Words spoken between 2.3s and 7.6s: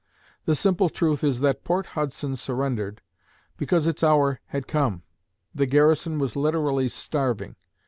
surrendered because its hour had come. The garrison was literally starving.